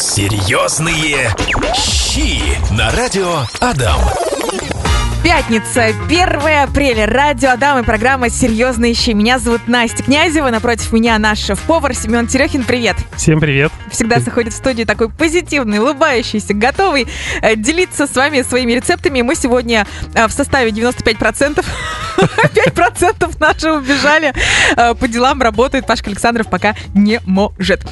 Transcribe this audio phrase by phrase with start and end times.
[0.00, 1.34] Серьезные
[1.74, 4.27] щи на радио Адам.
[5.22, 7.06] Пятница, 1 апреля.
[7.06, 9.10] Радио Адам и программа «Серьезные щи».
[9.10, 10.48] Меня зовут Настя Князева.
[10.50, 12.62] Напротив меня наш шеф-повар Семен Терехин.
[12.62, 12.96] Привет.
[13.16, 13.72] Всем привет.
[13.90, 17.08] Всегда заходит в студию такой позитивный, улыбающийся, готовый
[17.42, 19.22] э, делиться с вами своими рецептами.
[19.22, 21.64] Мы сегодня э, в составе 95%.
[22.16, 24.32] 5% наши убежали
[24.76, 25.86] э, по делам, работает.
[25.86, 27.84] Пашка Александров пока не может.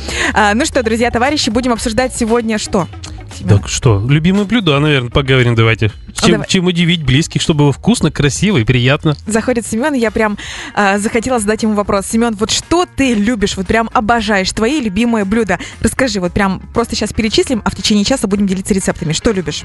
[0.55, 2.87] Ну что, друзья, товарищи, будем обсуждать сегодня что?
[3.37, 3.59] Семен?
[3.59, 5.93] Так что, любимые блюда, наверное, поговорим давайте.
[6.15, 6.49] Чем, давай.
[6.49, 9.17] чем удивить близких, чтобы было вкусно, красиво и приятно.
[9.27, 10.39] Заходит Семен, я прям
[10.75, 12.07] э, захотела задать ему вопрос.
[12.07, 15.59] Семен, вот что ты любишь, вот прям обожаешь, твои любимые блюда?
[15.81, 19.13] Расскажи, вот прям просто сейчас перечислим, а в течение часа будем делиться рецептами.
[19.13, 19.65] Что любишь?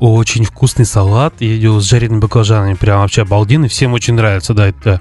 [0.00, 1.34] Очень вкусный салат.
[1.40, 2.74] Я делал с жареными баклажанами.
[2.74, 3.68] Прям вообще обалденный.
[3.68, 5.00] Всем очень нравится, да, это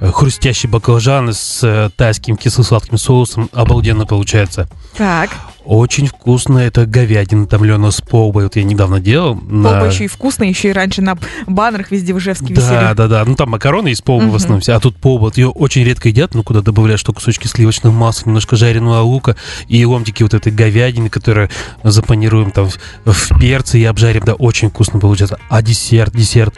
[0.00, 3.50] хрустящие баклажаны с э, тайским кисло-сладким соусом.
[3.52, 4.68] Обалденно получается.
[4.96, 5.30] Так,
[5.64, 6.58] Очень вкусно.
[6.58, 8.44] Это говядина томленая с полбой.
[8.44, 9.34] Вот я недавно делал.
[9.34, 12.94] на- полба еще и вкусная, еще и раньше на баннерах везде в Ижевске Да, висели.
[12.94, 13.24] да, да.
[13.26, 14.32] Ну там макароны из полба Мгм.
[14.32, 14.72] в основном все.
[14.72, 15.24] А тут полба.
[15.24, 19.36] Вот ее очень редко едят, ну куда добавляешь что кусочки сливочного масла, немножко жареного лука
[19.68, 21.50] и ломтики вот этой говядины, которые
[21.84, 22.68] запанируем там
[23.04, 24.22] в, в перце и обжарим.
[24.24, 25.38] Да, очень вкусно получается.
[25.50, 26.54] А десерт, десерт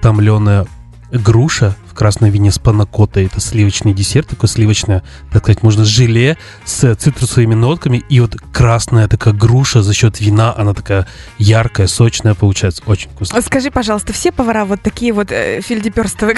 [0.00, 0.66] томленая
[1.12, 3.26] груша в красном вине с панакотой.
[3.26, 8.02] Это сливочный десерт, такой сливочное, так сказать, можно желе с цитрусовыми нотками.
[8.08, 11.06] И вот красная такая груша за счет вина, она такая
[11.38, 12.82] яркая, сочная получается.
[12.86, 13.40] Очень вкусно.
[13.42, 16.36] Скажи, пожалуйста, все повара вот такие вот э, фельдеперстовые,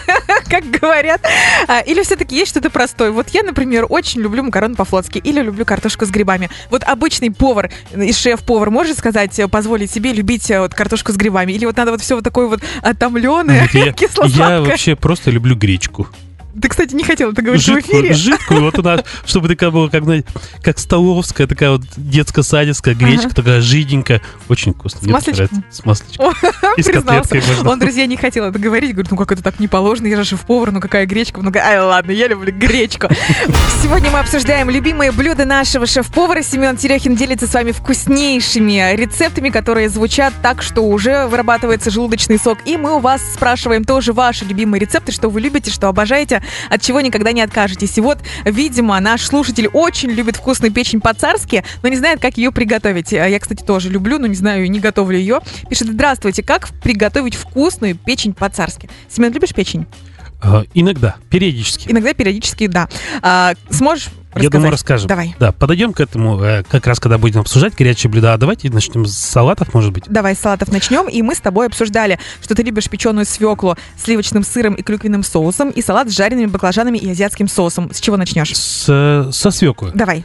[0.50, 1.22] как говорят?
[1.68, 3.10] А, Или все-таки есть что-то простое?
[3.10, 6.50] Вот я, например, очень люблю макароны по-флотски или люблю картошку с грибами.
[6.70, 11.16] Вот обычный повар и шеф-повар может сказать, э, позволить себе любить э, вот картошку с
[11.16, 11.52] грибами?
[11.52, 14.60] Или вот надо вот все вот такое вот отомленное, Нет, я, я кисло-сладкое?
[14.60, 16.08] вообще просто люблю гречку.
[16.60, 18.14] Ты, кстати, не хотел это говорить в Жидкую, эфире.
[18.14, 20.26] жидкую, вот она, чтобы такая была, как, знаете,
[20.62, 23.34] как столовская, такая вот детско-садистская гречка, Ага.
[23.34, 24.22] такая жиденькая.
[24.48, 25.00] Очень вкусно.
[25.00, 25.64] С масличком?
[25.70, 26.32] С масличком.
[26.76, 27.22] И с признался.
[27.22, 27.70] котлеткой можно.
[27.70, 28.92] Он, друзья, не хотел это говорить.
[28.92, 31.40] Говорит, ну как это так не положено, я же шеф-повар, ну какая гречка?
[31.42, 33.08] Ну, ай, ладно, я люблю гречку.
[33.82, 36.42] Сегодня мы обсуждаем любимые блюда нашего шеф-повара.
[36.42, 42.58] Семен Терехин делится с вами вкуснейшими рецептами, которые звучат так, что уже вырабатывается желудочный сок.
[42.64, 46.37] И мы у вас спрашиваем тоже ваши любимые рецепты, что вы любите, что обожаете,
[46.70, 47.98] от чего никогда не откажетесь.
[47.98, 52.52] И вот, видимо, наш слушатель очень любит вкусную печень по-царски, но не знает, как ее
[52.52, 53.12] приготовить.
[53.12, 55.40] А Я, кстати, тоже люблю, но не знаю, не готовлю ее.
[55.68, 58.88] Пишет, здравствуйте, как приготовить вкусную печень по-царски?
[59.08, 59.86] Семен, любишь печень?
[60.40, 61.90] А, Иногда, периодически.
[61.90, 62.88] Иногда, периодически, да.
[63.22, 64.52] А, сможешь Я рассказать?
[64.52, 65.08] думаю, расскажем.
[65.08, 65.36] Давай.
[65.38, 68.34] Да, подойдем к этому, э, как раз когда будем обсуждать горячие блюда.
[68.34, 70.04] А давайте начнем с салатов, может быть.
[70.06, 71.08] Давай с салатов начнем.
[71.08, 75.22] И мы с тобой обсуждали, что ты любишь печеную свеклу с сливочным сыром и клюквенным
[75.22, 77.92] соусом, и салат с жареными баклажанами и азиатским соусом.
[77.92, 78.54] С чего начнешь?
[78.54, 79.92] С, э, со свеклой.
[79.94, 80.24] Давай.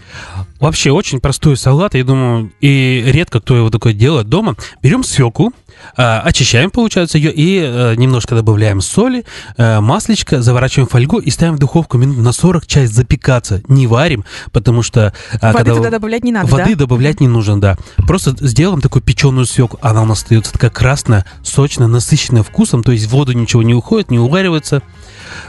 [0.59, 4.55] Вообще очень простой салат, я думаю, и редко кто его такое делает дома.
[4.81, 5.53] Берем свеклу,
[5.95, 9.25] очищаем, получается, ее, и э, немножко добавляем соли,
[9.57, 13.61] э, маслечко, заворачиваем фольгу и ставим в духовку минут на 40 часть запекаться.
[13.67, 15.13] Не варим, потому что...
[15.41, 16.79] Воды когда туда добавлять не надо, Воды да?
[16.79, 17.77] добавлять не нужно, да.
[18.07, 19.79] Просто сделаем такую печеную свеклу.
[19.81, 22.83] Она у нас остается такая красная, сочная, насыщенная вкусом.
[22.83, 24.81] То есть в воду ничего не уходит, не уваривается.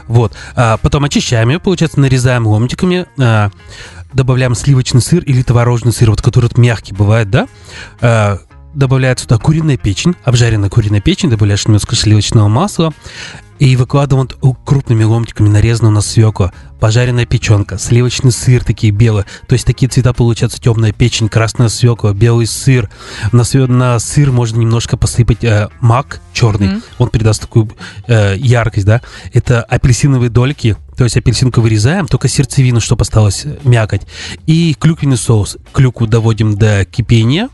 [0.07, 0.33] Вот.
[0.55, 3.05] А потом очищаем ее, получается, нарезаем ломтиками.
[3.17, 3.51] а,
[4.13, 7.47] добавляем сливочный сыр или творожный сыр, вот который вот мягкий бывает, да.
[8.01, 8.39] А,
[8.75, 12.93] добавляется туда куриная печень, обжаренная куриная печень, добавляешь немножко сливочного масла
[13.57, 19.53] и выкладываем вот крупными ломтиками нарезанную на свеклу, пожаренная печенка, сливочный сыр такие белые, то
[19.53, 22.89] есть такие цвета получаются темная печень, красная свекла, белый сыр.
[23.31, 26.81] На, све- на сыр можно немножко посыпать э, мак черный, Мгм.
[26.97, 27.69] он придаст такую
[28.07, 29.01] э, яркость, да.
[29.31, 34.01] Это апельсиновые дольки, то есть апельсинку вырезаем, только сердцевину, чтобы осталось мякоть.
[34.47, 35.57] И клюквенный соус.
[35.71, 37.47] Клюкву доводим до кипения,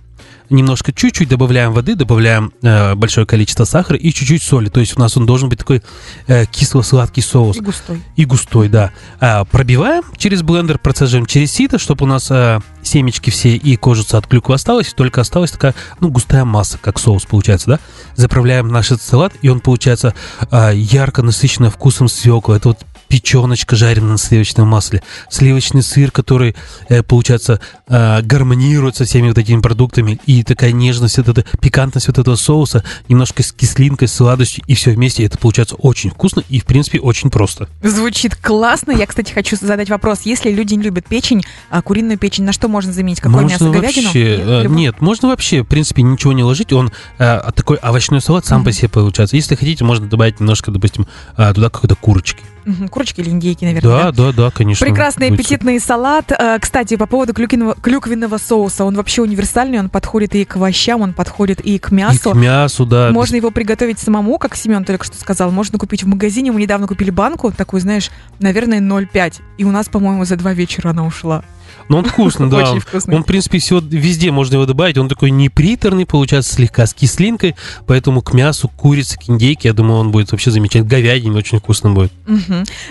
[0.52, 4.70] немножко чуть-чуть добавляем воды, добавляем э, большое количество сахара и чуть-чуть соли.
[4.70, 5.82] То есть у нас он должен быть такой
[6.28, 7.58] э, кисло-сладкий соус.
[7.58, 8.02] И густой.
[8.16, 8.92] И густой, да.
[9.20, 14.18] А, пробиваем через блендер, процеживаем через сито, чтобы у нас а, семечки все и кожица
[14.18, 17.80] от клюквы осталась, и только осталась такая, ну, густая масса, как соус получается, да.
[18.16, 20.14] Заправляем наш этот салат, и он получается
[20.50, 22.58] а, ярко насыщенный вкусом свекла.
[22.58, 22.80] Это вот
[23.12, 26.56] печеночка жареная на сливочном масле, сливочный сыр, который,
[26.88, 27.60] э, получается,
[27.90, 32.38] э, гармонирует со всеми вот этими продуктами, и такая нежность, вот эта пикантность вот этого
[32.38, 36.66] соуса, немножко с кислинкой, с сладостью, и все вместе, это получается очень вкусно и, в
[36.66, 37.68] принципе, очень просто.
[37.84, 38.94] Звучит классно.
[38.94, 40.22] Я, кстати, хочу задать вопрос.
[40.24, 43.20] Если люди не любят печень, а куриную печень, на что можно заменить?
[43.20, 43.70] Какое можно мясо?
[43.70, 44.06] Говядину?
[44.06, 44.48] вообще, Нет?
[44.48, 46.72] э, нет, можно вообще, в принципе, ничего не ложить.
[46.72, 49.36] Он э, такой овощной салат сам по себе получается.
[49.36, 52.42] Если хотите, можно добавить немножко, допустим, э, туда какой-то курочки.
[52.90, 54.04] Курочки или индейки, наверное.
[54.06, 54.86] Да, да, да, конечно.
[54.86, 56.32] Прекрасный аппетитный салат.
[56.32, 58.86] Э, Кстати, по поводу клюквенного, клюквенного соуса.
[58.86, 62.32] Он вообще универсальный, он подходит и к овощам, он подходит и к И мясу.
[62.32, 63.10] к мясу, да.
[63.12, 65.52] Можно его приготовить самому, как Семен только что сказал.
[65.52, 66.52] Можно купить в магазине.
[66.52, 69.42] Мы недавно купили банку, такую, знаешь, наверное, 0,5.
[69.58, 71.44] И у нас, по-моему, за два вечера она ушла.
[71.90, 72.58] Но он вкусный, да.
[72.58, 73.16] Очень Он- вкусный.
[73.16, 74.98] Он, в принципе, все везде можно его добавить.
[74.98, 77.56] Он такой не приторный, получается, слегка с кислинкой.
[77.88, 80.90] Поэтому к мясу, курице, к индейке, я думаю, он будет вообще замечательный.
[80.90, 82.12] Говядине очень вкусно будет.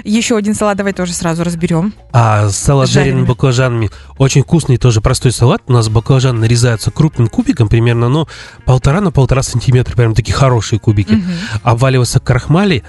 [0.04, 1.94] Еще один салат давай тоже сразу разберем.
[2.12, 5.62] А салат с жареными баклажанами очень вкусный, тоже простой салат.
[5.66, 8.26] У нас баклажан нарезается крупным кубиком, примерно, ну,
[8.64, 11.12] полтора на полтора сантиметра, прям такие хорошие кубики.
[11.14, 11.24] Мгм.
[11.62, 12.82] Обваливается крахмали.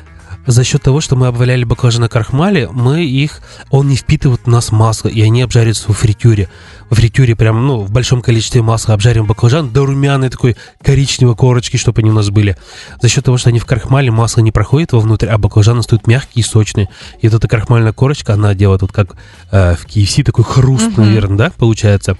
[0.47, 4.71] За счет того, что мы обваляли баклажаны крахмали, мы их, он не впитывает в нас
[4.71, 6.49] масло, и они обжарятся во фритюре.
[6.91, 11.77] В фритюре прям, ну, в большом количестве масла обжарим баклажан до румяной такой коричневой корочки,
[11.77, 12.57] чтобы они у нас были.
[13.01, 16.41] За счет того, что они в крахмале, масло не проходит вовнутрь, а баклажаны стоят мягкие
[16.41, 16.89] и сочные.
[17.21, 19.15] И вот эта крахмальная корочка, она делает вот как
[19.51, 21.01] э, в KFC такой хруст, Мгм.
[21.05, 22.17] наверное, да, получается.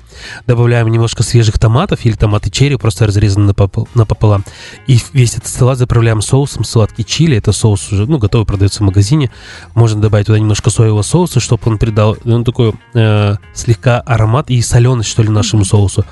[0.48, 4.46] Добавляем немножко свежих томатов или томаты черри, просто разрезаны напопо- напополам.
[4.88, 7.36] И весь этот салат заправляем соусом сладкий чили.
[7.36, 9.32] Это соус уже, ну, готовый, продается в магазине.
[9.76, 14.61] Можно добавить туда немножко соевого соуса, чтобы он придал, ну, такой э, слегка аромат и
[14.62, 16.06] соленость, что ли, нашему соусу.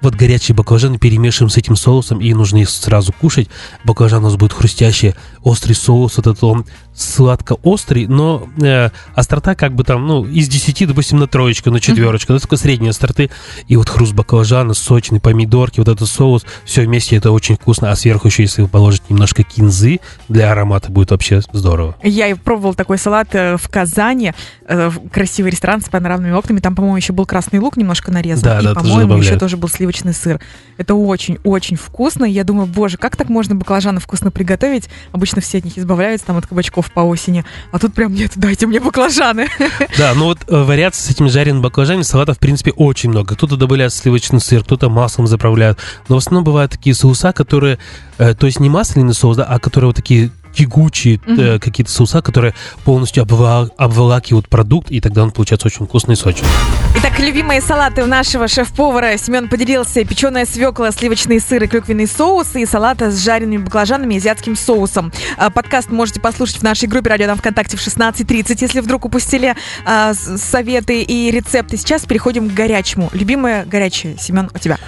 [0.00, 3.48] Вот горячие баклажаны перемешиваем с этим соусом, и нужно их сразу кушать.
[3.84, 9.74] Баклажан у нас будет хрустящий, острый соус, вот этот он сладко-острый, но э, острота как
[9.74, 13.30] бы там, ну, из 10, допустим, на троечку, на четверочку, это такой средней остроты.
[13.68, 17.92] И вот хруст баклажана, сочный, помидорки, вот этот соус, все вместе это очень вкусно.
[17.92, 21.96] А сверху еще, если вы положите немножко кинзы для аромата, будет вообще здорово.
[22.02, 24.32] Я и пробовал такой салат э, в Казани.
[24.66, 26.58] э, Красивый ресторан с панорамными окнами.
[26.58, 28.42] Там, по-моему, еще был красный лук немножко нарезан.
[28.42, 30.40] Да, и, да, по-моему, еще тоже был сливочный сыр.
[30.76, 32.24] Это очень-очень вкусно.
[32.24, 34.88] Я думаю, боже, как так можно баклажаны вкусно приготовить?
[35.12, 37.44] Обычно все от них избавляются там от кабачков по осени.
[37.72, 39.48] А тут прям нет, дайте мне баклажаны.
[39.96, 43.34] Да, ну вот э, вариаций с этими жареными баклажанами салатов, в принципе, очень много.
[43.34, 45.78] Кто-то добавляет сливочный сыр, кто-то маслом заправляет.
[46.08, 47.78] Но в основном бывают такие соуса, которые,
[48.18, 51.60] э, то есть не масляный соус, да, а которые вот такие тягучие э, Мгм.
[51.60, 56.48] какие-то соуса, которые полностью обва- обволакивают продукт, и тогда он получается очень вкусный и сочный.
[56.96, 62.56] Итак, любимые салаты у нашего шеф-повара Семен поделился печеная свекла, сливочный сыр и клюквенный соус
[62.56, 65.12] и салата с жареными баклажанами и азиатским соусом.
[65.36, 69.54] А, Подкаст можете послушать в нашей группе «Радио нам ВКонтакте» в 16.30, если вдруг упустили
[69.86, 71.76] с- советы и рецепты.
[71.76, 73.10] Сейчас переходим к горячему.
[73.12, 74.78] Любимое горячее, Семен, у тебя?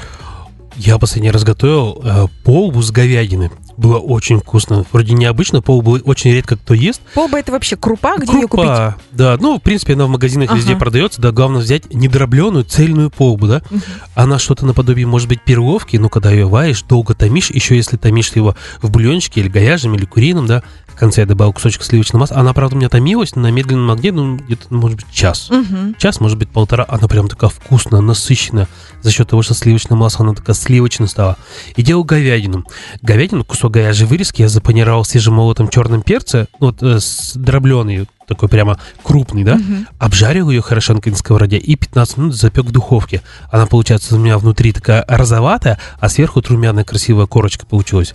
[0.76, 3.50] Я последний раз готовил э, полбу с говядины.
[3.80, 4.84] Было очень вкусно.
[4.92, 7.00] Вроде необычно, полбу очень редко кто ест.
[7.14, 8.66] Полба это вообще крупа, где ее купить?
[8.66, 9.38] Крупа, да.
[9.40, 10.80] Ну, в принципе, она в магазинах везде Ага.
[10.80, 11.32] продается, да.
[11.32, 13.62] Главное взять недробленную цельную полбу, да.
[13.70, 13.82] Мгм.
[14.14, 18.30] Она что-то наподобие, может быть, перловки, но когда ее варишь, долго томишь, еще если томишь
[18.32, 22.36] его в бульончике или говяжьем, или курином, да, в конце я добавил кусочек сливочного масла.
[22.36, 25.48] Она, правда, у меня томилась на медленном огне, ну, где-то, может быть, час.
[25.48, 25.94] Мгм.
[25.98, 26.84] Час, может быть, полтора.
[26.86, 28.68] Она прям такая вкусная, насыщенная.
[29.00, 31.38] За счет того, что сливочное масло, она такая сливочная стала.
[31.76, 32.66] И делал говядину.
[33.00, 38.78] Говядину, кусок говяжьей вырезки я запанировал свежемолотым черным перцем, вот э, с дробленый, такой прямо
[39.02, 39.86] крупный, да, Мгм.
[39.98, 43.22] обжарил ее хорошенько на сковороде и 15 минут запек в духовке.
[43.50, 48.14] Она, получается, у меня внутри такая розоватая, а сверху вот румяная красивая корочка получилась.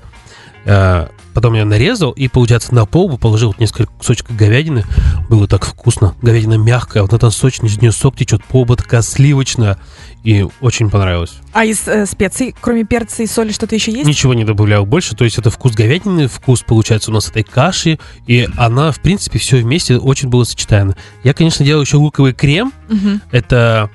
[0.65, 4.85] Э, Потом я нарезал и, получается, на полбу положил вот несколько кусочков говядины.
[5.29, 6.15] Было так вкусно.
[6.21, 9.77] Говядина мягкая, вот эта сочность, из нее сок течет, полба такая сливочная.
[10.23, 11.33] И очень понравилось.
[11.51, 14.07] А из э, специй, кроме перца и соли, что-то еще есть?
[14.07, 15.13] Ничего не добавлял больше.
[15.15, 17.99] То есть это вкус говядины, вкус, получается, у нас этой каши.
[18.25, 20.95] И она, в принципе, все вместе очень было сочетаемо.
[21.23, 22.71] Я, конечно, делал еще луковый крем.
[22.87, 23.21] Мгм.
[23.31, 23.89] Это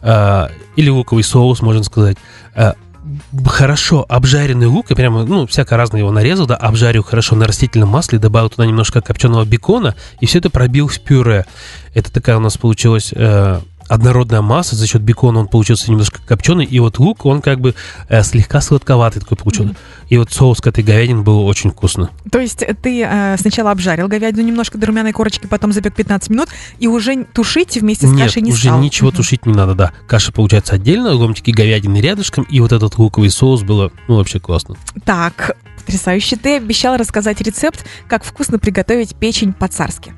[0.00, 2.16] э, или луковый соус, можно сказать.
[2.54, 2.76] Э, б-
[3.46, 7.88] хорошо обжаренный лук, я прямо, ну, всяко разно его нарезал, да, обжарил хорошо на растительном
[7.88, 11.46] масле, добавил туда немножко копченого бекона, и все это пробил в пюре.
[11.94, 13.60] Это такая у нас получилась э,
[13.92, 17.74] однородная масса, за счет бекона он получился немножко копченый, и вот лук, он как бы
[18.08, 19.72] э, слегка сладковатый такой получился.
[19.72, 19.78] Мгм.
[20.08, 22.10] И вот соус к этой говядине был очень вкусно.
[22.30, 26.48] То есть ты э, сначала обжарил говядину немножко до румяной корочки, потом запек 15 минут,
[26.78, 28.80] и уже тушить вместе с Нет, кашей не уже стал.
[28.80, 29.16] ничего Мгм.
[29.16, 29.92] тушить не надо, да.
[30.06, 34.76] Каша получается отдельно, ломтики говядины рядышком, и вот этот луковый соус было, ну, вообще классно.
[35.04, 36.36] Так, потрясающе.
[36.36, 40.14] Ты обещал рассказать рецепт, как вкусно приготовить печень по-царски.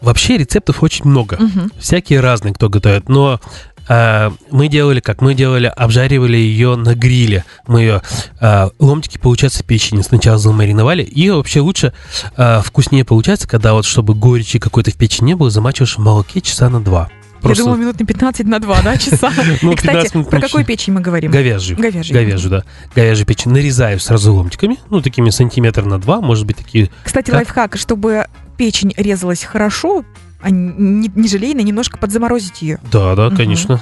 [0.00, 1.36] Вообще рецептов очень много.
[1.38, 1.70] Мгм.
[1.78, 3.08] Всякие разные, кто готовит.
[3.08, 3.40] Но
[3.88, 5.20] э, мы делали как?
[5.20, 7.44] Мы делали, обжаривали ее на гриле.
[7.66, 8.02] Мы ее
[8.40, 11.02] э, ломтики, получается, печени сначала замариновали.
[11.02, 11.92] И вообще лучше,
[12.36, 16.40] э, вкуснее получается, когда вот, чтобы горечи какой-то в печени не было, замачиваешь в молоке
[16.40, 17.10] часа на два.
[17.42, 19.32] Я думала, минут на 15 на 2, да, часа?
[19.62, 21.32] Ну, И, 15 Кстати, минут про какую печень мы говорим?
[21.32, 21.76] Говяжью.
[21.76, 22.14] Говяжью.
[22.14, 22.64] Говяжью, да.
[22.94, 27.36] Говяжью печень нарезаю сразу ломтиками, ну, такими сантиметр на два, может быть, такие Кстати, Как?
[27.36, 28.26] лайфхак, чтобы
[28.60, 30.04] печень резалась хорошо,
[30.42, 32.78] а не, не желейно, немножко подзаморозить ее.
[32.92, 33.36] Да, да, Мгм.
[33.38, 33.80] конечно.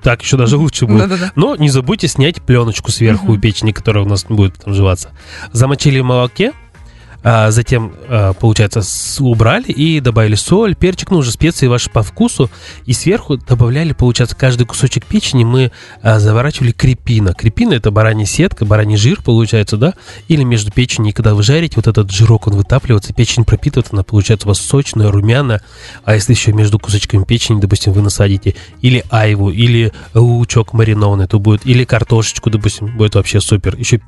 [0.00, 1.08] Так еще даже лучше будет.
[1.08, 1.32] Да-да-да.
[1.34, 3.34] Но не забудьте снять пленочку сверху Мгм.
[3.34, 5.10] у печени, которая у нас не будет потом жеваться.
[5.50, 6.52] Замочили в молоке,
[7.24, 8.82] а затем, а, получается,
[9.20, 12.50] убрали и добавили соль, перчик, ну, уже специи ваши по вкусу.
[12.84, 17.34] И сверху добавляли, получается, каждый кусочек печени мы а, заворачивали крепина.
[17.34, 19.94] Крепина– это баранья сетка, бараний жир, получается, да?
[20.28, 24.46] Или между печенью, когда вы жарите, вот этот жирок, он вытапливается, печень пропитывается, она получается
[24.46, 25.62] у вас сочная, румяная.
[26.04, 31.38] А если еще между кусочками печени, допустим, вы насадите или айву, или лучок маринованный, то
[31.38, 33.76] будет, или картошечку, допустим, будет вообще супер.
[33.76, 34.00] Еще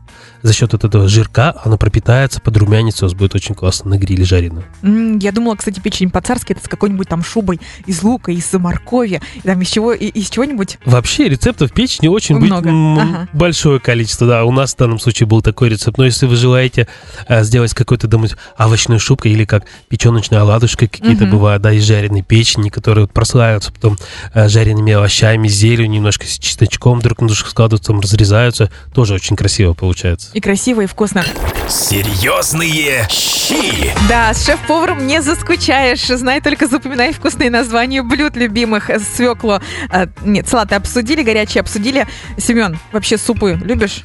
[0.42, 4.25] за счет вот этого жирка оно пропитается, подрумянится, у вас будет очень классно на гриле
[4.25, 4.62] жарено.
[4.82, 9.20] М, Я думала, кстати, печень по-царски это с какой-нибудь там шубой из лука, из моркови,
[9.42, 10.78] там из чего, и- из чего-нибудь.
[10.84, 12.68] Вообще рецептов печени очень быть, Много.
[12.70, 13.28] м, Ага.
[13.32, 14.44] большое количество, да.
[14.44, 15.99] У нас в данном случае был такой рецепт.
[15.99, 16.88] Но если вы желаете
[17.28, 21.30] э, сделать какой-то, думать, овощной шубкой или как печеночная оладушка какие-то Мгм.
[21.32, 23.96] бывают, да, из жареной печени, которые вот прославятся потом
[24.34, 28.70] э, жареными овощами, зеленью, немножко с чесночком друг на дружку складываются, там разрезаются.
[28.94, 30.30] Тоже очень красиво получается.
[30.34, 31.25] И красиво, и вкусно.
[31.68, 33.92] Серьезные щи.
[34.08, 36.06] Да, с шеф-поваром не заскучаешь.
[36.06, 38.90] Знай только запоминай вкусные названия блюд любимых.
[39.14, 39.60] Свеклу.
[39.90, 42.06] а, нет, салаты обсудили, горячие обсудили.
[42.38, 44.04] Семен, вообще супы любишь?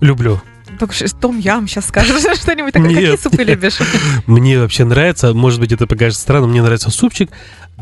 [0.00, 0.40] Люблю.
[0.78, 2.88] Только что том ям сейчас скажешь что-нибудь такое.
[2.88, 3.20] Какие Нет.
[3.20, 3.78] супы любишь?
[4.26, 7.30] Мне вообще нравится, может быть, это покажется странно, мне нравится супчик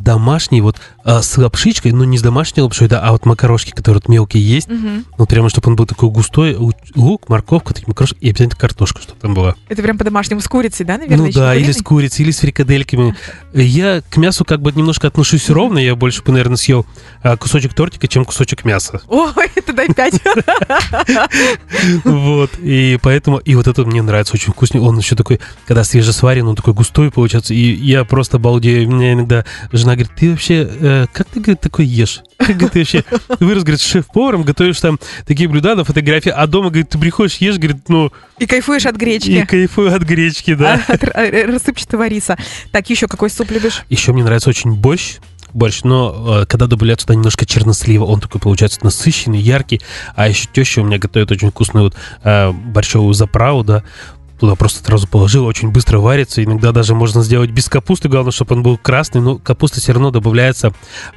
[0.09, 4.01] домашний, вот а, с лапшичкой, но не с домашней лапшой, да, а вот макарошки, которые
[4.03, 4.67] вот мелкие есть.
[4.67, 5.05] Мгм.
[5.19, 9.03] Ну, прямо, чтобы он был такой густой, лу- лук, морковка, такие макарошки, и обязательно картошка,
[9.03, 9.55] чтобы там была.
[9.69, 11.27] Это прям по-домашнему с курицей, да, наверное?
[11.27, 13.15] ну да, или с курицей, или с фрикадельками.
[13.53, 16.87] Я к мясу как бы немножко отношусь ровно, я больше бы, наверное, съел
[17.23, 19.03] а, кусочек тортика, чем кусочек мяса.
[19.09, 20.21] Ой, это дай пять.
[22.05, 24.81] Вот, и поэтому, и вот это мне нравится очень вкусный.
[24.81, 27.55] Он еще такой, когда свежесварен, он такой густой получается.
[27.55, 28.89] И я просто балдею.
[28.89, 32.23] Меня иногда жена говорит, ты вообще, э, как ты, говорит, такой ешь?
[32.39, 33.05] Как говорит, ты вообще
[33.41, 37.57] вырос, говорит, шеф-поваром, готовишь там такие блюда на фотографии, а дома, говорит, ты приходишь, ешь,
[37.57, 39.45] говорит, ну, И кайфуешь от и гречки.
[39.45, 40.81] кайфую от гречки, да.
[40.89, 42.37] А, От р- э, рассыпчатого риса.
[42.73, 43.83] Так, еще какой суп любишь?
[43.91, 45.17] Еще мне нравится очень борщ.
[45.55, 49.81] Борщ, но э, когда добавляют туда немножко чернослива, он такой получается насыщенный, яркий.
[50.15, 53.83] А еще теща у меня готовит очень вкусную вот э, борщовую заправу, да.
[54.39, 56.45] Туда просто сразу положил, очень быстро варится.
[56.45, 59.21] Иногда даже можно сделать без капусты, главное, чтобы он был красный.
[59.21, 60.73] Но капуста все равно добавляется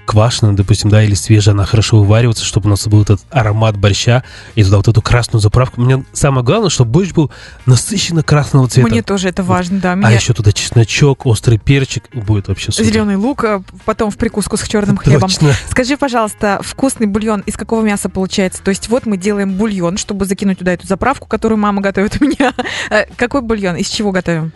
[0.05, 4.23] квашеная, допустим, да, или свежая, она хорошо вываривается, чтобы у нас был этот аромат борща.
[4.55, 5.81] И туда вот эту красную заправку.
[5.81, 7.31] Мне самое главное, чтобы борщ был
[7.67, 8.89] насыщенно красного цвета.
[8.89, 9.93] Мне тоже это важно, да.
[9.93, 12.09] А Мне еще туда чесночок, острый перчик.
[12.13, 12.89] Будет вообще супер.
[12.89, 15.29] зеленый лук, а потом в прикуску с черным хлебом.
[15.29, 15.53] Точно.
[15.69, 18.63] Скажи, пожалуйста, вкусный бульон из какого мяса получается?
[18.63, 22.25] То есть вот мы делаем бульон, чтобы закинуть туда эту заправку, которую мама готовит у
[22.25, 22.53] меня.
[23.17, 23.75] Какой бульон?
[23.75, 24.51] Из чего готовим?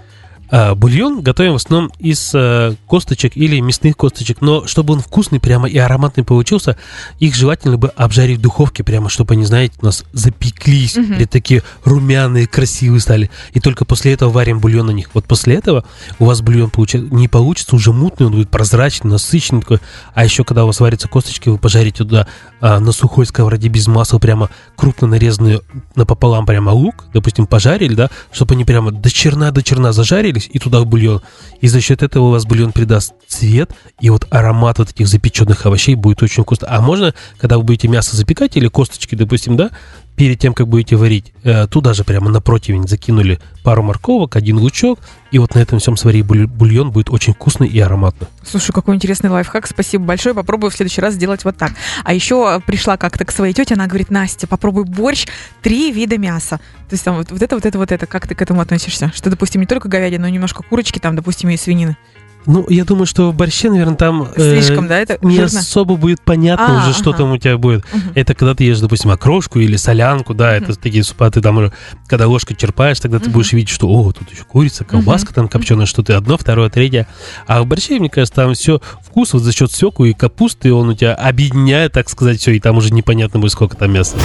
[0.52, 5.40] А, бульон готовим в основном из э, косточек или мясных косточек, но чтобы он вкусный
[5.40, 6.78] прямо и ароматный получился,
[7.20, 11.14] их желательно бы обжарить в духовке прямо, чтобы они, знаете, у нас запеклись, Мгм.
[11.14, 13.32] или такие румяные, красивые стали.
[13.54, 15.10] И только после этого варим бульон на них.
[15.14, 15.84] Вот после этого
[16.20, 19.80] у вас бульон получи- не получится уже мутный, он будет прозрачный, насыщенный такой.
[20.14, 22.28] А еще когда у вас варятся косточки, вы пожарите туда
[22.62, 25.62] а, на сухой сковороде без масла прямо крупно нарезанный
[25.96, 29.92] напополам прямо лук, допустим, пожарили, да, чтобы они прямо до черна до черна
[30.36, 31.22] зажарились, и туда бульон.
[31.62, 35.66] И за счет этого у вас бульон придаст цвет, и вот аромат вот этих запеченных
[35.66, 36.68] овощей будет очень вкусно.
[36.70, 39.72] А можно, когда вы будете мясо запекать или косточки, допустим, да,
[40.16, 44.58] перед тем, как будете варить, э, туда же прямо на противень закинули пару морковок, один
[44.58, 45.00] лучок,
[45.32, 48.28] и вот на этом всем свари буль- бульон будет очень вкусный и ароматный.
[48.44, 49.68] Слушай, какой интересный лайфхак.
[49.68, 50.34] Спасибо большое.
[50.36, 51.74] Попробую в следующий раз сделать вот так.
[52.04, 55.28] А еще пришла как-то к своей тете, она говорит, Настя, попробуй борщ,
[55.62, 56.60] три вида мяса.
[56.90, 58.06] То есть там вот, вот это, вот это, вот это.
[58.06, 59.12] Как ты к этому относишься?
[59.14, 61.98] Что, допустим, не только говядина, но немножко курочки, там, допустим, и свинины.
[62.46, 64.28] Ну, я думаю, что в борще, наверное, там...
[64.36, 65.60] э, Слишком, да, это не жирно?
[65.60, 67.20] особо будет понятно А, уже, что ага.
[67.20, 67.84] там у тебя будет.
[67.92, 68.12] Мгм.
[68.16, 71.74] Это когда ты ешь, допустим, окрошку или солянку, да, это такие супа, ты там уже,
[72.08, 73.34] когда ложкой черпаешь, тогда ты Мгм.
[73.34, 77.08] будешь видеть, что, о, тут еще курица, колбаска там копченая, что-то одно, второе, третье.
[77.48, 80.90] А в борще, мне кажется, там все вкус вот за счет свеклы и капусты, он
[80.90, 84.16] у тебя объединяет, так сказать, все, и там уже непонятно будет, сколько там мяса.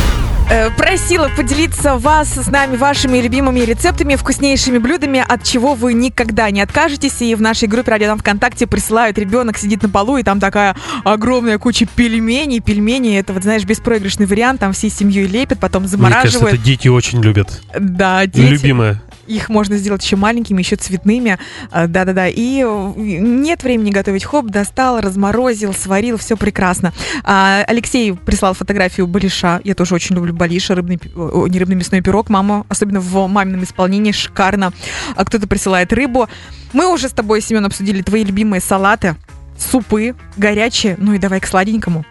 [0.51, 6.51] Э, Просила поделиться вас с нами вашими любимыми рецептами, вкуснейшими блюдами, от чего вы никогда
[6.51, 7.23] не откажетесь.
[7.23, 11.59] И в нашей группе «Радио ВКонтакте» присылают, ребенок сидит на полу, и там такая огромная
[11.59, 12.59] куча пельменей.
[12.59, 16.55] Пельмени— это, вот знаешь, беспроигрышный вариант, там всей семьей лепят, потом Мне кажется, замораживают.
[16.55, 17.63] это дети очень любят.
[17.79, 18.41] Да, дети.
[18.49, 19.01] Любимое.
[19.31, 21.39] Их можно сделать еще маленькими, еще цветными.
[21.71, 22.29] А, Да-да-да.
[22.29, 24.25] И э, нет времени готовить.
[24.25, 26.93] Хоп, достал, разморозил, сварил, все прекрасно.
[27.25, 29.61] А, Алексей прислал фотографию балиша.
[29.65, 32.29] Я тоже очень люблю балиша, рыбный, не рыбный мясной пирог.
[32.29, 34.73] Мама, особенно в мамином исполнении, шикарно.
[35.15, 36.29] А кто-то присылает рыбу.
[36.73, 39.17] Мы уже с тобой, Семен, обсудили твои любимые салаты,
[39.59, 40.97] супы, горячие.
[40.99, 42.05] Ну и давай к сладенькому.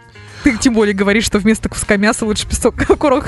[0.43, 3.27] Ты тем более говоришь, что вместо куска мяса лучше песок, курок.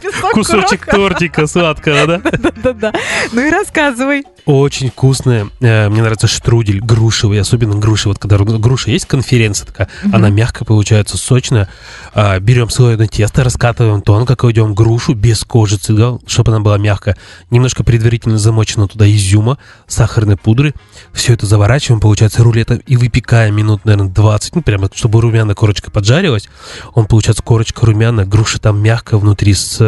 [0.00, 0.96] Песок Кусочек курока.
[1.14, 2.18] тортика сладкого, да?
[2.38, 2.92] Да-да-да.
[3.32, 4.24] Ну и рассказывай.
[4.46, 5.48] Очень вкусная.
[5.60, 8.08] Э, Мне нравится штрудель грушевый, особенно груши.
[8.08, 11.68] Вот когда ру- груша есть конференция такая, она мягкая получается, сочная.
[12.14, 17.16] А, Берем слоеное тесто, раскатываем тонко, кладем грушу без кожицы, да, чтобы она была мягкая.
[17.50, 20.74] Немножко предварительно замочено туда изюма, сахарной пудры.
[21.12, 25.90] Все это заворачиваем, получается рулетом и выпекаем минут, наверное, 20, ну, прямо, чтобы румяная корочка
[25.90, 26.48] поджарилась.
[26.94, 29.80] Он, получается, корочка румяная, груша там мягкая внутри с,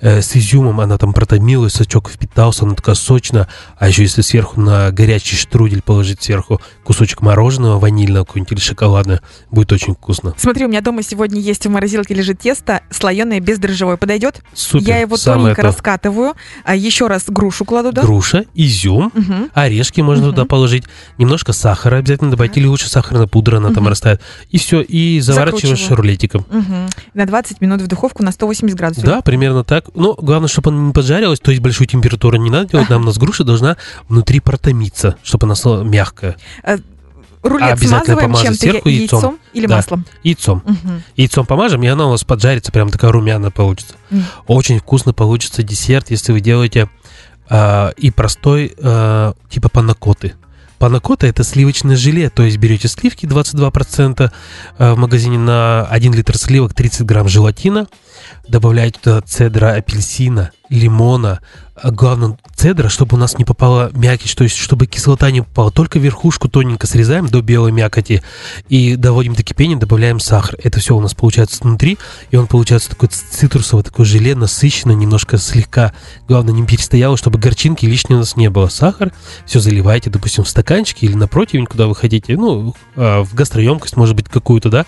[0.00, 3.48] э, с изюмом, она там протомилась, сочок впитался, она такая сочная.
[3.80, 6.60] А еще если сверху на горячий штрудель положить сверху
[6.90, 9.20] кусочек мороженого ванильного какой-нибудь или шоколадного,
[9.52, 10.34] будет очень вкусно.
[10.36, 13.96] Смотри, у меня дома сегодня есть в морозилке лежит тесто слоеное бездрожжевое.
[13.96, 14.42] Подойдет?
[14.54, 14.88] Супер.
[14.88, 15.68] Я его Самое тоненько то.
[15.68, 16.34] раскатываю.
[16.64, 18.02] А еще раз грушу кладу, да?
[18.02, 19.50] Груша, изюм, Мгм.
[19.54, 20.34] орешки можно Мгм.
[20.34, 20.82] туда положить,
[21.16, 23.90] немножко сахара обязательно добавить, или лучше сахарная пудра, она там Мгм.
[23.90, 24.20] растает.
[24.50, 25.96] И все, и заворачиваешь Закручиваю.
[25.96, 26.44] рулетиком.
[26.50, 26.88] Мгм.
[27.14, 29.04] На 20 минут в духовку на 180 градусов.
[29.04, 29.84] Да, примерно так.
[29.94, 32.88] Но главное, чтобы она не поджарилась, то есть большую температуру не надо делать.
[32.90, 33.76] Нам у нас груша должна
[34.08, 36.34] внутри протомиться, чтобы она стала мягкая.
[37.42, 39.18] Рулет Обязательно смазываем помазать чем-то сверху яйцом.
[39.20, 39.76] яйцом или Да.
[39.76, 40.06] маслом.
[40.22, 40.62] Яйцом.
[40.66, 41.02] Мгм.
[41.16, 43.94] Яйцом помажем, и она у вас поджарится, прям такая румяная получится.
[44.10, 44.24] Мгм.
[44.46, 46.88] Очень вкусно получится десерт, если вы делаете
[47.52, 50.34] а, и простой, а, типа панакоты.
[50.78, 54.32] Панакота это сливочное желе, то есть берете сливки 22%
[54.78, 57.88] а, в магазине на 1 литр сливок 30 грамм желатина,
[58.48, 61.40] добавляете туда цедра апельсина, лимона,
[61.74, 65.70] а главное цедра, чтобы у нас не попала мякоть, то есть чтобы кислота не попала,
[65.70, 68.22] только верхушку тоненько срезаем до белой мякоти
[68.68, 70.56] и доводим до кипения, добавляем сахар.
[70.62, 71.98] Это все у нас получается внутри,
[72.30, 75.92] и он получается такой цитрусовый, такой желе, насыщенный, немножко слегка.
[76.28, 78.68] Главное, не перестояло, чтобы горчинки лишней у нас не было.
[78.68, 79.12] Сахар,
[79.46, 83.96] все заливаете, допустим, в стаканчики или на противень, куда вы хотите, ну, а, в гастроемкость,
[83.96, 84.86] может быть, какую-то, да,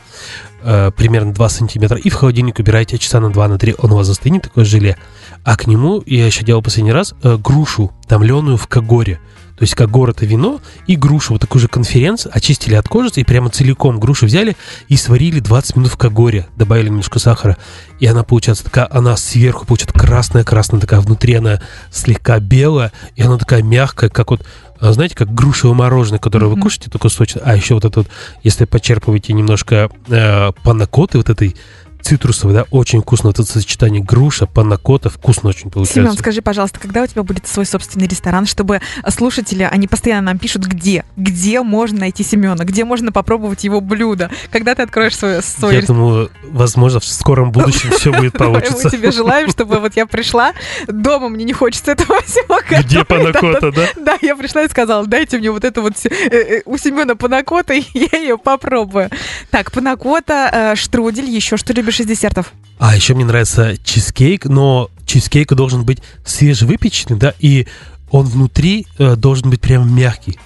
[0.64, 3.97] а, примерно 2 сантиметра, и в холодильник убираете часа на 2 на 3, он у
[3.97, 4.97] вас застынет, такое желе.
[5.45, 9.20] А к нему я еще делал последний раз э, грушу, томленую в кагоре.
[9.62, 13.25] То есть кагор это вино и грушу, вот такую же конференц, очистили от кожицы и
[13.25, 14.57] прямо целиком грушу взяли
[14.88, 17.57] и сварили 20 минут в кагоре, добавили немножко сахара.
[18.01, 21.61] И она получается такая, она сверху получается красная-красная, такая внутри она
[21.92, 24.44] слегка белая, и она такая мягкая, как вот,
[24.90, 26.62] знаете, как грушевое мороженое, которое вы Мгм.
[26.62, 27.42] кушаете, только сочное.
[27.45, 28.09] А еще вот это вот,
[28.42, 31.55] если почерпываете немножко э, панакоты вот этой
[32.03, 33.31] цитрусовой, да, очень вкусно.
[33.31, 36.03] Вот это сочетание груша, панакота, вкусно очень получается.
[36.03, 40.38] Семен, скажи, пожалуйста, когда у тебя будет свой собственный ресторан, чтобы слушатели, они постоянно нам
[40.38, 45.43] пишут, где, где можно найти Семена, где можно попробовать его блюдо, когда ты откроешь свой,
[45.43, 46.03] свой Я ресторан.
[46.03, 48.91] думаю, возможно, в скором будущем все будет Мы получится.
[48.91, 50.53] тебе желаем, чтобы вот я пришла,
[50.87, 53.87] дома мне не хочется этого всего Где панакота, да?
[53.97, 57.75] Да, я пришла и сказала, дайте мне вот это вот э, э, у Семена панакота,
[57.75, 59.11] и я ее попробую.
[59.51, 62.52] Так, панакота, э, штрудель, еще что любишь из десертов?
[62.78, 67.66] А еще мне нравится чизкейк, но чизкейк должен быть свежевыпеченный, да, и
[68.11, 70.38] он внутри э, должен быть прям мягкий.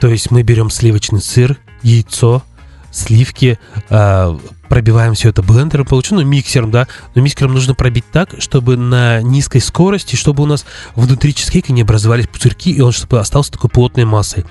[0.00, 2.42] То есть мы берем сливочный сыр, яйцо,
[2.90, 3.58] сливки,
[3.88, 8.76] э, пробиваем все это блендером, получу, ну, миксером, да, но миксером нужно пробить так, чтобы
[8.76, 13.52] на низкой скорости, чтобы у нас внутри чизкейка не образовались пузырьки, и он чтобы остался
[13.52, 14.44] такой плотной массой.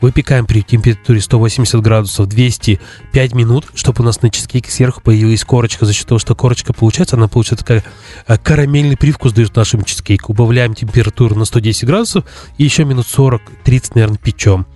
[0.00, 5.84] Выпекаем при температуре 180 градусов 205 минут, чтобы у нас на чизкейке сверху появилась корочка.
[5.84, 7.84] За счет того, что корочка получается, она получается такая
[8.26, 10.32] э, карамельный привкус дает нашему чизкейку.
[10.32, 12.24] Убавляем температуру на 110 градусов
[12.58, 14.66] и еще минут 40-30, наверное, печем.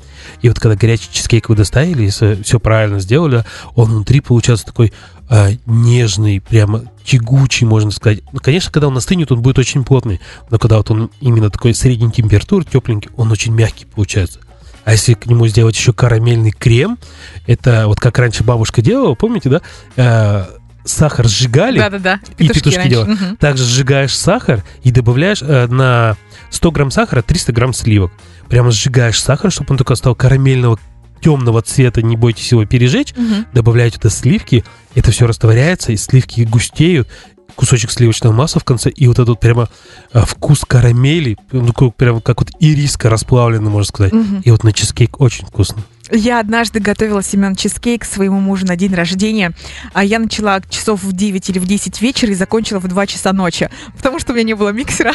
[0.42, 4.92] И вот когда горячий чизкейк вы доставили, если все правильно сделали, он внутри получается такой
[5.28, 8.20] э, нежный, прямо тягучий, можно сказать.
[8.32, 10.20] Ну, конечно, когда он остынет, он будет очень плотный.
[10.50, 14.40] Но когда вот он именно такой средней температуры, тепленький, он очень мягкий получается.
[14.84, 16.98] А если к нему сделать еще карамельный крем,
[17.46, 19.60] это вот как раньше бабушка делала, помните,
[19.96, 20.48] да?
[20.84, 23.08] Сахар сжигали, Да-да-да, И петушки делать.
[23.08, 23.36] Мгм.
[23.36, 26.16] также сжигаешь сахар и добавляешь э, на
[26.50, 28.12] 100 грамм сахара 300 грамм сливок.
[28.48, 30.78] Прямо сжигаешь сахар, чтобы он только стал карамельного
[31.20, 33.14] темного цвета, не бойтесь его пережечь.
[33.16, 33.46] Мгм.
[33.52, 34.64] Добавляете туда сливки,
[34.94, 37.08] это все растворяется, и сливки густеют,
[37.54, 39.68] кусочек сливочного масла в конце, и вот этот вот прямо
[40.14, 44.12] э, вкус карамели, ну, прямо как вот ириска расплавленная, можно сказать.
[44.12, 44.40] Мгм.
[44.40, 45.82] И вот на чизкейк очень вкусно.
[46.10, 49.52] Я однажды готовила Семен чизкейк своему мужу на день рождения,
[49.92, 53.32] а я начала часов в 9 или в 10 вечера и закончила в 2 часа
[53.32, 55.14] ночи, потому что у меня не было миксера.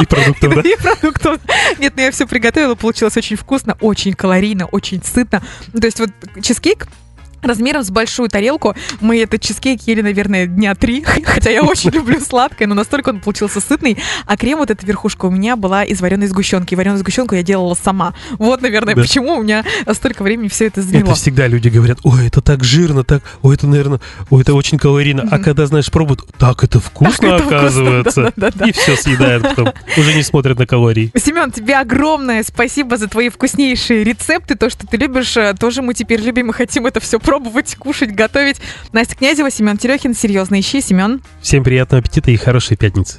[0.00, 0.60] И продуктов, да?
[0.68, 1.40] И продуктов.
[1.78, 5.42] Нет, ну я все приготовила, получилось очень вкусно, очень калорийно, очень сытно.
[5.72, 6.10] То есть вот
[6.42, 6.86] чизкейк
[7.42, 8.74] размером с большую тарелку.
[9.00, 13.20] Мы этот чизкейк ели, наверное, дня три, хотя я очень люблю сладкое, но настолько он
[13.20, 13.98] получился сытный.
[14.26, 16.74] А крем, вот эта верхушка у меня была из вареной сгущенки.
[16.74, 18.14] Вареную сгущенку я делала сама.
[18.38, 19.02] Вот, наверное, Да.
[19.02, 21.04] почему у меня столько времени все это заняло.
[21.10, 24.78] Это всегда люди говорят, ой, это так жирно, так, ой, это, наверное, ой, это очень
[24.78, 25.22] калорийно.
[25.30, 25.44] А Мгм.
[25.44, 28.22] когда, знаешь, пробуют, так это вкусно, это вкусно, оказывается.
[28.36, 28.66] да-да-да-да.
[28.68, 29.72] И все съедают потом.
[29.96, 31.10] Уже не смотрят на калории.
[31.16, 35.94] Семен, тебе огромное спасибо за твои вкуснейшие рецепты, то, что ты любишь, э, тоже мы
[35.94, 38.58] теперь любим и хотим это все пробовать, кушать, готовить.
[38.92, 41.20] Настя Князева, Семен Терехин, серьезно ищи, Семен.
[41.42, 43.18] Всем приятного аппетита и хорошей пятницы.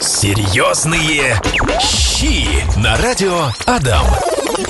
[0.00, 1.38] Серьезные
[1.80, 2.46] щи
[2.80, 4.06] на радио Адам.